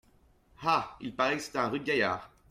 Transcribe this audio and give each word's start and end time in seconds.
Ah! 0.63 0.97
il 1.01 1.15
paraît 1.15 1.37
que 1.37 1.43
c’était 1.43 1.59
un 1.59 1.67
rude 1.67 1.83
gaillard! 1.83 2.31